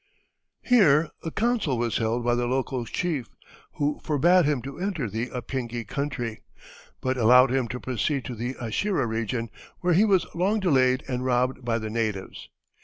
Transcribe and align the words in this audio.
Here 0.63 1.11
a 1.23 1.29
council 1.29 1.77
was 1.77 1.97
held 1.97 2.23
by 2.25 2.33
the 2.33 2.47
local 2.47 2.85
chief, 2.85 3.27
who 3.73 3.99
forbade 4.03 4.45
him 4.45 4.63
to 4.63 4.79
enter 4.79 5.07
the 5.07 5.27
Apingi 5.29 5.83
country, 5.87 6.41
but 7.01 7.17
allowed 7.17 7.51
him 7.51 7.67
to 7.67 7.79
proceed 7.79 8.25
to 8.25 8.33
the 8.33 8.55
Ashira 8.55 9.05
region, 9.07 9.51
where 9.81 9.93
he 9.93 10.03
was 10.05 10.25
long 10.33 10.59
delayed 10.59 11.03
and 11.07 11.23
robbed 11.23 11.63
by 11.63 11.77
the 11.77 11.91
natives. 11.91 12.49